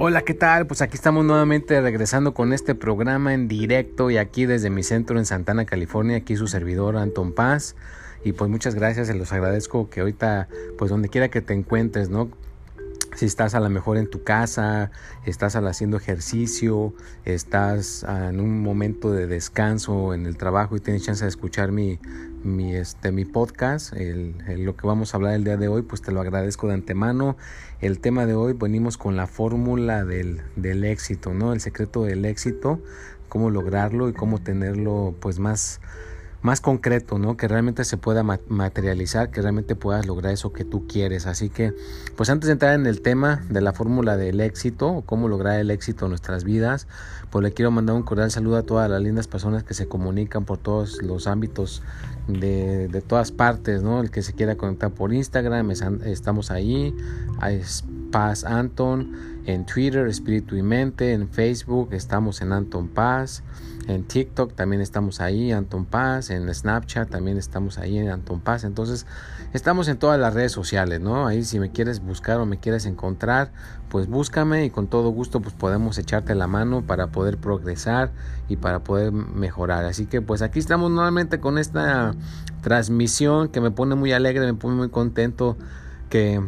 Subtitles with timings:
[0.00, 0.68] Hola, ¿qué tal?
[0.68, 5.18] Pues aquí estamos nuevamente regresando con este programa en directo y aquí desde mi centro
[5.18, 7.74] en Santana, California, aquí su servidor Anton Paz.
[8.22, 10.46] Y pues muchas gracias, se los agradezco que ahorita,
[10.78, 12.30] pues donde quiera que te encuentres, ¿no?
[13.18, 14.92] Si estás a lo mejor en tu casa,
[15.26, 16.94] estás haciendo ejercicio,
[17.24, 21.98] estás en un momento de descanso en el trabajo y tienes chance de escuchar mi,
[22.44, 26.12] mi, este, mi podcast, lo que vamos a hablar el día de hoy, pues te
[26.12, 27.36] lo agradezco de antemano.
[27.80, 31.52] El tema de hoy venimos con la fórmula del, del éxito, ¿no?
[31.52, 32.80] El secreto del éxito,
[33.28, 35.80] cómo lograrlo y cómo tenerlo pues más
[36.42, 37.36] más concreto, ¿no?
[37.36, 41.26] Que realmente se pueda materializar, que realmente puedas lograr eso que tú quieres.
[41.26, 41.74] Así que,
[42.16, 45.70] pues antes de entrar en el tema de la fórmula del éxito, cómo lograr el
[45.70, 46.86] éxito en nuestras vidas,
[47.30, 50.44] pues le quiero mandar un cordial saludo a todas las lindas personas que se comunican
[50.44, 51.82] por todos los ámbitos
[52.28, 54.00] de, de todas partes, ¿no?
[54.00, 56.94] El que se quiera conectar por Instagram, estamos ahí,
[58.10, 63.42] Paz Anton, en Twitter, Espíritu y Mente, en Facebook, estamos en Anton Paz.
[63.88, 66.28] En TikTok también estamos ahí, Anton Paz.
[66.28, 68.64] En Snapchat también estamos ahí, en Anton Paz.
[68.64, 69.06] Entonces,
[69.54, 71.26] estamos en todas las redes sociales, ¿no?
[71.26, 73.50] Ahí si me quieres buscar o me quieres encontrar,
[73.88, 78.10] pues búscame y con todo gusto pues podemos echarte la mano para poder progresar
[78.48, 79.86] y para poder mejorar.
[79.86, 82.14] Así que pues aquí estamos nuevamente con esta
[82.60, 85.56] transmisión que me pone muy alegre, me pone muy contento
[86.10, 86.42] que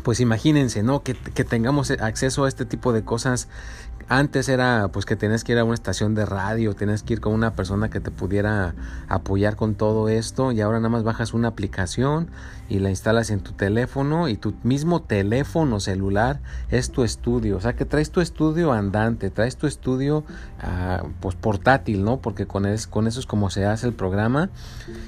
[0.00, 1.02] pues imagínense, ¿no?
[1.02, 3.48] Que, que, tengamos acceso a este tipo de cosas
[4.10, 7.20] antes era pues que tenías que ir a una estación de radio, tenías que ir
[7.20, 8.74] con una persona que te pudiera
[9.06, 12.28] apoyar con todo esto y ahora nada más bajas una aplicación
[12.68, 17.60] y la instalas en tu teléfono y tu mismo teléfono celular es tu estudio, o
[17.60, 22.20] sea que traes tu estudio andante, traes tu estudio uh, pues portátil, ¿no?
[22.20, 24.50] Porque con, es, con eso es como se hace el programa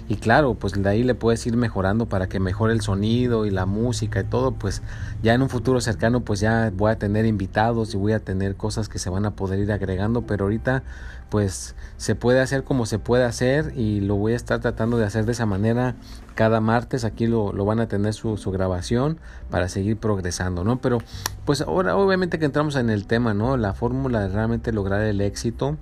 [0.08, 3.50] y claro, pues de ahí le puedes ir mejorando para que mejore el sonido y
[3.50, 4.80] la música y todo, pues
[5.24, 8.54] ya en un futuro cercano pues ya voy a tener invitados y voy a tener
[8.54, 10.82] cosas que se van a poder ir agregando, pero ahorita
[11.30, 15.06] pues se puede hacer como se puede hacer y lo voy a estar tratando de
[15.06, 15.94] hacer de esa manera
[16.34, 17.04] cada martes.
[17.04, 19.18] Aquí lo, lo van a tener su, su, grabación
[19.50, 20.98] para seguir progresando no pero
[21.46, 25.22] pues ahora obviamente que entramos en el tema no la fórmula de realmente lograr el
[25.22, 25.78] éxito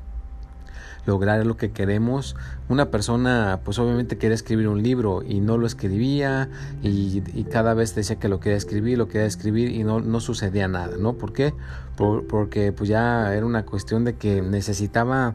[1.07, 2.37] lograr lo que queremos.
[2.69, 6.49] Una persona pues obviamente quería escribir un libro y no lo escribía
[6.83, 10.69] y, cada vez decía que lo quería escribir, lo quería escribir y no, no sucedía
[10.69, 11.15] nada, ¿no?
[11.15, 11.55] ¿Por qué?
[12.29, 15.35] porque pues ya era una cuestión de que necesitaba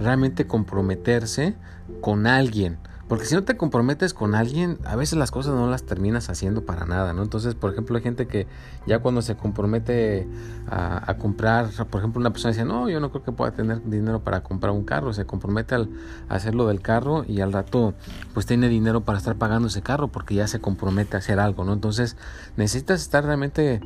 [0.00, 1.54] realmente comprometerse
[2.00, 2.78] con alguien
[3.10, 6.64] porque si no te comprometes con alguien, a veces las cosas no las terminas haciendo
[6.64, 7.24] para nada, ¿no?
[7.24, 8.46] Entonces, por ejemplo, hay gente que
[8.86, 10.28] ya cuando se compromete
[10.68, 14.20] a, comprar, por ejemplo, una persona dice, no, yo no creo que pueda tener dinero
[14.22, 15.90] para comprar un carro, se compromete al,
[16.28, 17.94] a hacerlo del carro y al rato
[18.32, 21.64] pues tiene dinero para estar pagando ese carro porque ya se compromete a hacer algo,
[21.64, 21.72] ¿no?
[21.72, 22.16] Entonces,
[22.56, 23.80] necesitas estar realmente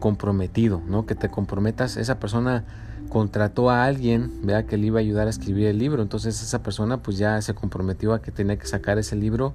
[0.00, 1.06] comprometido, ¿no?
[1.06, 2.64] Que te comprometas, esa persona
[3.08, 6.62] contrató a alguien, vea que le iba a ayudar a escribir el libro, entonces esa
[6.62, 9.54] persona pues ya se comprometió a que tenía que sacar ese libro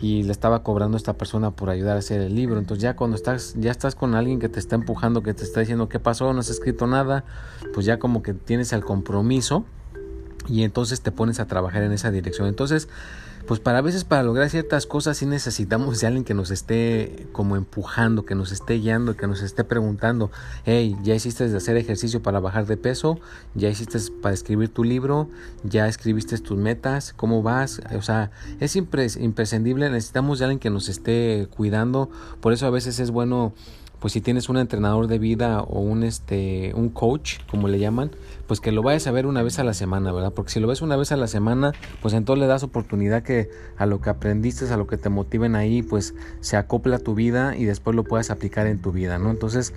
[0.00, 2.58] y le estaba cobrando a esta persona por ayudar a hacer el libro.
[2.58, 5.60] Entonces ya cuando estás ya estás con alguien que te está empujando, que te está
[5.60, 7.24] diciendo qué pasó, no has escrito nada,
[7.74, 9.64] pues ya como que tienes el compromiso
[10.48, 12.48] y entonces te pones a trabajar en esa dirección.
[12.48, 12.88] Entonces,
[13.46, 17.54] pues para veces para lograr ciertas cosas sí necesitamos de alguien que nos esté como
[17.54, 20.32] empujando, que nos esté guiando, que nos esté preguntando,
[20.64, 23.20] hey, ya hiciste de hacer ejercicio para bajar de peso,
[23.54, 25.28] ya hiciste para escribir tu libro,
[25.62, 30.88] ya escribiste tus metas, cómo vas, o sea, es imprescindible, necesitamos de alguien que nos
[30.88, 33.54] esté cuidando, por eso a veces es bueno
[34.06, 38.12] pues si tienes un entrenador de vida o un este un coach como le llaman
[38.46, 40.68] pues que lo vayas a ver una vez a la semana verdad porque si lo
[40.68, 41.72] ves una vez a la semana
[42.02, 45.56] pues entonces le das oportunidad que a lo que aprendiste a lo que te motiven
[45.56, 49.18] ahí pues se acopla a tu vida y después lo puedas aplicar en tu vida
[49.18, 49.74] no entonces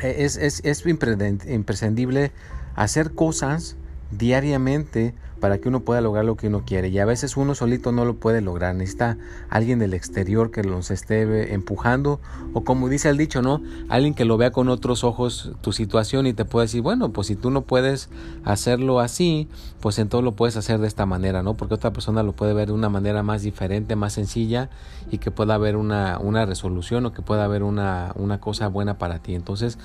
[0.00, 2.30] e, es, es, es imprescindible
[2.76, 3.74] hacer cosas
[4.12, 5.12] diariamente
[5.44, 6.88] para que uno pueda lograr lo que uno quiere.
[6.88, 8.74] Y a veces uno solito no lo puede lograr.
[8.74, 9.18] Necesita
[9.50, 12.18] alguien del exterior que los esté empujando.
[12.54, 13.60] O como dice el dicho, ¿no?
[13.90, 17.26] Alguien que lo vea con otros ojos tu situación y te puede decir, bueno, pues
[17.26, 18.08] si tú no puedes
[18.42, 19.46] hacerlo así,
[19.80, 21.58] pues entonces lo puedes hacer de esta manera, ¿no?
[21.58, 24.70] Porque otra persona lo puede ver de una manera más diferente, más sencilla
[25.10, 28.96] y que pueda haber una, una resolución o que pueda haber una, una cosa buena
[28.96, 29.34] para ti.
[29.34, 29.76] Entonces,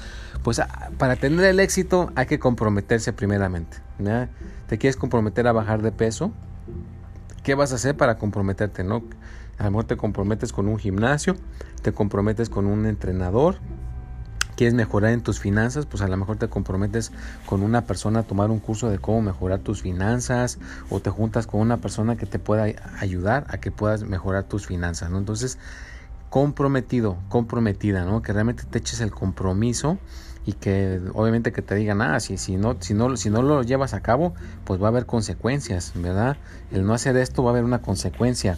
[0.42, 0.62] pues
[0.98, 3.89] para tener el éxito hay que comprometerse primeramente.
[4.68, 6.32] ¿Te quieres comprometer a bajar de peso?
[7.44, 8.84] ¿Qué vas a hacer para comprometerte?
[8.84, 9.04] ¿no?
[9.58, 11.36] A lo mejor te comprometes con un gimnasio,
[11.82, 13.58] te comprometes con un entrenador,
[14.56, 17.12] quieres mejorar en tus finanzas, pues a lo mejor te comprometes
[17.46, 20.60] con una persona a tomar un curso de cómo mejorar tus finanzas
[20.90, 22.68] o te juntas con una persona que te pueda
[23.00, 25.18] ayudar a que puedas mejorar tus finanzas, ¿no?
[25.18, 25.58] Entonces,
[26.30, 28.22] comprometido, comprometida, ¿no?
[28.22, 29.98] Que realmente te eches el compromiso
[30.46, 33.62] y que obviamente que te digan, ah, si, si, no, si, no, si no lo
[33.62, 34.34] llevas a cabo,
[34.64, 36.38] pues va a haber consecuencias, ¿verdad?
[36.72, 38.58] El no hacer esto va a haber una consecuencia.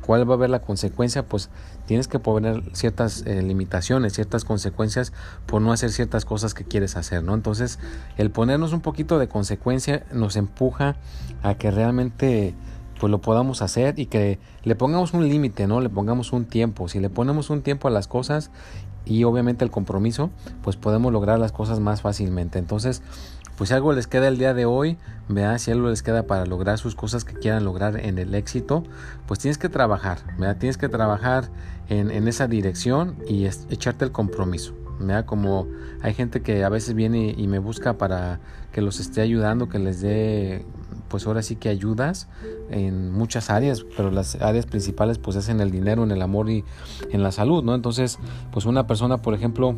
[0.00, 1.26] ¿Cuál va a haber la consecuencia?
[1.26, 1.50] Pues
[1.86, 5.12] tienes que poner ciertas eh, limitaciones, ciertas consecuencias
[5.46, 7.34] por no hacer ciertas cosas que quieres hacer, ¿no?
[7.34, 7.78] Entonces,
[8.16, 10.96] el ponernos un poquito de consecuencia nos empuja
[11.42, 12.54] a que realmente
[12.98, 15.80] pues lo podamos hacer y que le pongamos un límite, ¿no?
[15.80, 16.88] Le pongamos un tiempo.
[16.88, 18.50] Si le ponemos un tiempo a las cosas
[19.04, 20.30] y obviamente el compromiso,
[20.62, 22.58] pues podemos lograr las cosas más fácilmente.
[22.58, 23.02] Entonces,
[23.56, 24.98] pues si algo les queda el día de hoy,
[25.28, 28.84] vea si algo les queda para lograr sus cosas que quieran lograr en el éxito,
[29.26, 30.58] pues tienes que trabajar, ¿verdad?
[30.58, 31.48] Tienes que trabajar
[31.88, 34.74] en, en esa dirección y echarte el compromiso.
[35.00, 35.24] ¿verdad?
[35.24, 35.66] Como
[36.02, 38.40] hay gente que a veces viene y me busca para
[38.72, 40.64] que los esté ayudando, que les dé
[41.08, 42.28] pues ahora sí que ayudas
[42.70, 46.50] en muchas áreas, pero las áreas principales pues es en el dinero, en el amor
[46.50, 46.64] y
[47.10, 47.74] en la salud, ¿no?
[47.74, 48.18] Entonces,
[48.52, 49.76] pues una persona, por ejemplo,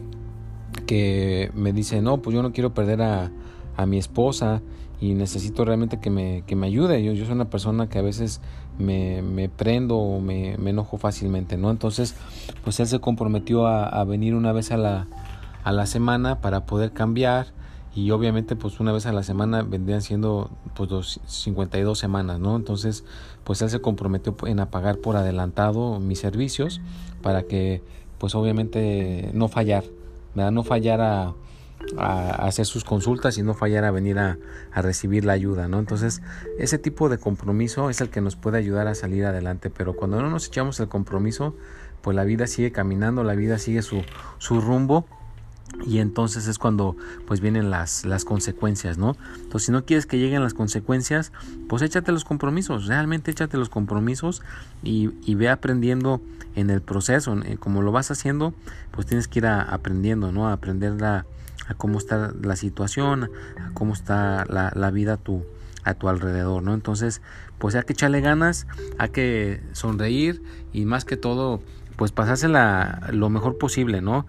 [0.87, 3.31] que me dice, no, pues yo no quiero perder a,
[3.77, 4.63] a mi esposa
[5.01, 7.03] y necesito realmente que me, que me ayude.
[7.03, 8.41] Yo, soy una persona que a veces
[8.79, 11.71] me, me prendo o me, me, enojo fácilmente, ¿no?
[11.71, 12.15] Entonces,
[12.65, 15.07] pues él se comprometió a, a venir una vez a la,
[15.65, 17.47] a la semana para poder cambiar
[17.95, 22.57] y obviamente pues una vez a la semana vendrían siendo pues dos, 52 semanas, ¿no?
[22.57, 23.05] Entonces
[23.45, 26.81] pues él se comprometió en pagar por adelantado mis servicios
[27.23, 27.83] para que
[28.19, 29.85] pues obviamente no fallar,
[30.35, 30.53] ¿verdad?
[30.53, 31.35] No fallar a,
[31.97, 34.37] hacer sus consultas y no fallar a venir a,
[34.71, 35.79] a, recibir la ayuda, ¿no?
[35.79, 36.21] Entonces
[36.59, 40.21] ese tipo de compromiso es el que nos puede ayudar a salir adelante, pero cuando
[40.21, 41.55] no nos echamos el compromiso
[42.03, 44.03] pues la vida sigue caminando, la vida sigue su,
[44.39, 45.07] su rumbo
[45.87, 46.97] y entonces es cuando
[47.27, 49.17] pues vienen las, las consecuencias, ¿no?
[49.37, 51.33] Entonces si no quieres que lleguen las consecuencias,
[51.69, 54.43] pues échate los compromisos, realmente échate los compromisos
[54.83, 56.21] y, y ve aprendiendo
[56.55, 58.55] en el proceso, como lo vas haciendo,
[58.91, 60.49] pues tienes que ir aprendiendo, ¿no?
[60.49, 61.25] A aprender a
[61.77, 65.45] cómo está la situación, a cómo está la, la vida a tu,
[65.85, 66.75] a tu alrededor, ¿no?
[66.75, 67.23] Entonces,
[67.59, 68.67] pues hay que echarle ganas,
[68.99, 71.61] hay que sonreír y más que todo,
[71.97, 74.27] pues pasársela lo mejor posible, ¿no?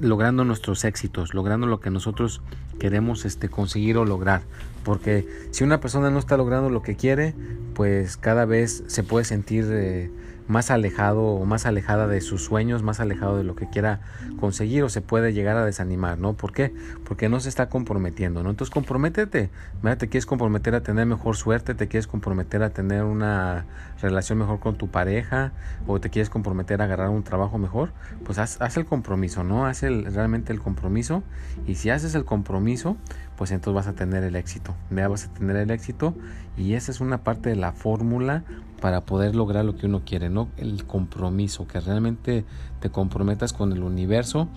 [0.00, 2.40] Logrando nuestros éxitos, logrando lo que nosotros
[2.78, 4.42] queremos este, conseguir o lograr.
[4.84, 7.34] Porque si una persona no está logrando lo que quiere,
[7.74, 10.10] pues cada vez se puede sentir eh,
[10.52, 14.00] más alejado o más alejada de sus sueños, más alejado de lo que quiera
[14.38, 16.34] conseguir o se puede llegar a desanimar, ¿no?
[16.34, 16.72] ¿Por qué?
[17.04, 18.50] Porque no se está comprometiendo, ¿no?
[18.50, 19.50] Entonces comprométete,
[19.98, 23.64] te quieres comprometer a tener mejor suerte, te quieres comprometer a tener una
[24.00, 25.52] relación mejor con tu pareja
[25.86, 27.92] o te quieres comprometer a agarrar un trabajo mejor,
[28.24, 29.66] pues haz, haz el compromiso, ¿no?
[29.66, 31.22] Haz el, realmente el compromiso
[31.66, 32.96] y si haces el compromiso,
[33.36, 35.08] pues entonces vas a tener el éxito, ¿ya?
[35.08, 36.14] vas a tener el éxito
[36.56, 38.44] y esa es una parte de la fórmula
[38.82, 40.48] para poder lograr lo que uno quiere, ¿no?
[40.56, 42.44] El compromiso, que realmente
[42.80, 44.48] te comprometas con el universo,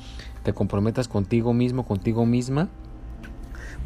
[0.41, 2.67] te comprometas contigo mismo, contigo misma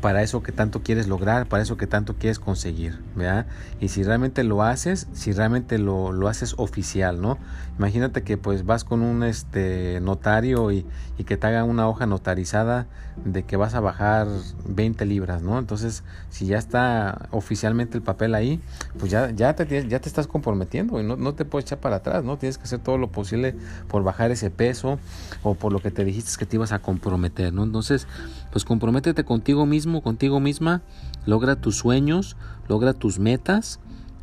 [0.01, 3.45] para eso que tanto quieres lograr, para eso que tanto quieres conseguir, ¿verdad?
[3.79, 7.37] Y si realmente lo haces, si realmente lo, lo haces oficial, ¿no?
[7.77, 10.85] Imagínate que pues vas con un este notario y,
[11.17, 12.87] y, que te haga una hoja notarizada
[13.23, 14.27] de que vas a bajar
[14.67, 15.57] 20 libras, ¿no?
[15.57, 18.61] Entonces, si ya está oficialmente el papel ahí,
[18.97, 21.97] pues ya, ya, te, ya te estás comprometiendo y no, no te puedes echar para
[21.97, 22.37] atrás, ¿no?
[22.37, 23.55] Tienes que hacer todo lo posible
[23.87, 24.99] por bajar ese peso
[25.43, 27.63] o por lo que te dijiste que te ibas a comprometer, ¿no?
[27.63, 28.07] Entonces,
[28.51, 30.81] pues comprométete contigo mismo contigo misma,
[31.25, 33.79] logra tus sueños, logra tus metas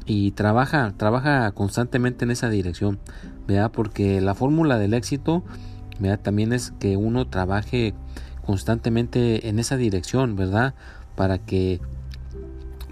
[0.06, 2.98] y trabaja, trabaja constantemente en esa dirección,
[3.46, 3.70] ¿verdad?
[3.72, 5.44] Porque la fórmula del éxito,
[5.98, 6.20] ¿verdad?
[6.20, 7.94] También es que uno trabaje
[8.44, 10.74] constantemente en esa dirección, ¿verdad?
[11.16, 11.80] Para que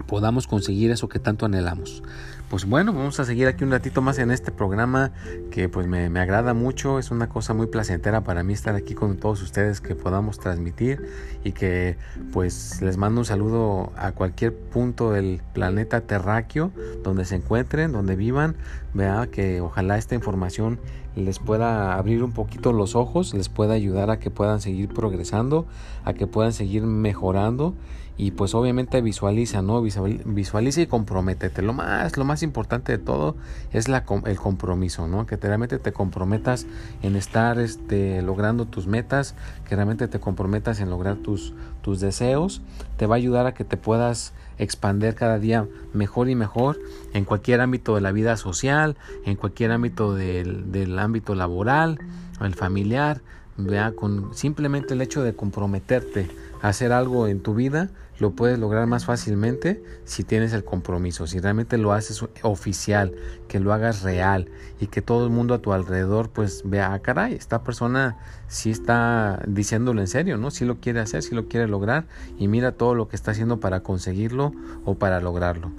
[0.07, 2.03] podamos conseguir eso que tanto anhelamos
[2.49, 5.11] pues bueno, vamos a seguir aquí un ratito más en este programa
[5.51, 8.93] que pues me, me, agrada mucho, es una cosa muy placentera para mí estar aquí
[8.93, 11.05] con todos ustedes que podamos transmitir
[11.43, 11.97] y que
[12.31, 16.71] pues les mando un saludo a cualquier punto del planeta terráqueo
[17.03, 18.55] donde se encuentren, donde vivan,
[18.93, 20.79] vea que ojalá esta información
[21.15, 25.65] les pueda abrir un poquito los ojos, les pueda ayudar a que puedan seguir progresando,
[26.03, 27.73] a que puedan seguir mejorando
[28.17, 29.81] y pues obviamente visualiza, ¿no?
[29.81, 31.61] Visualiza y comprométete.
[31.61, 33.35] Lo más, lo más importante de todo
[33.73, 35.25] es la, el compromiso, ¿no?
[35.25, 36.65] Que realmente te comprometas
[37.01, 39.35] en estar este, logrando tus metas,
[39.67, 42.61] que realmente te comprometas en lograr tus, tus deseos.
[42.95, 46.79] Te va a ayudar a que te puedas expander cada día mejor y mejor
[47.13, 48.95] en cualquier ámbito de la vida social,
[49.25, 51.99] en cualquier ámbito del, del ámbito laboral,
[52.39, 53.21] el familiar,
[53.57, 56.29] vea, con simplemente el hecho de comprometerte
[56.61, 61.27] a hacer algo en tu vida, lo puedes lograr más fácilmente si tienes el compromiso,
[61.27, 63.13] si realmente lo haces oficial,
[63.49, 66.99] que lo hagas real y que todo el mundo a tu alrededor pues vea, ah,
[66.99, 70.49] caray, esta persona sí está diciéndolo en serio, ¿no?
[70.49, 72.05] Si lo quiere hacer, si lo quiere lograr
[72.37, 74.53] y mira todo lo que está haciendo para conseguirlo
[74.85, 75.71] o para lograrlo.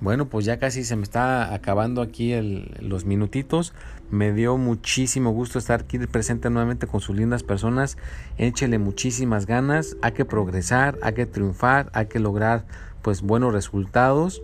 [0.00, 2.32] Bueno, pues ya casi se me está acabando aquí
[2.80, 3.72] los minutitos.
[4.10, 7.98] Me dio muchísimo gusto estar aquí presente nuevamente con sus lindas personas.
[8.36, 9.96] Échele muchísimas ganas.
[10.00, 12.64] Hay que progresar, hay que triunfar, hay que lograr
[13.02, 14.40] pues buenos resultados.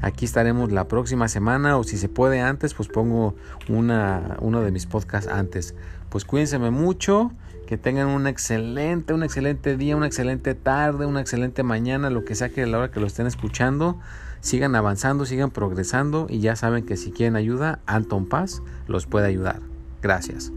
[0.00, 3.34] Aquí estaremos la próxima semana o si se puede antes, pues pongo
[3.68, 5.74] una, uno de mis podcasts antes.
[6.08, 7.32] Pues cuídense mucho,
[7.66, 12.34] que tengan un excelente, un excelente día, una excelente tarde, una excelente mañana, lo que
[12.34, 13.98] sea que la hora que lo estén escuchando
[14.40, 19.26] sigan avanzando, sigan progresando y ya saben que si quieren ayuda, Anton Paz los puede
[19.26, 19.60] ayudar.
[20.00, 20.52] Gracias.